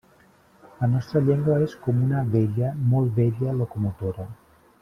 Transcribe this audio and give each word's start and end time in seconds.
La 0.79 0.87
nostra 0.93 1.21
llengua 1.25 1.59
és 1.67 1.77
com 1.85 2.01
una 2.07 2.25
vella, 2.37 2.73
molt 2.95 3.15
vella, 3.23 3.57
locomotora. 3.63 4.31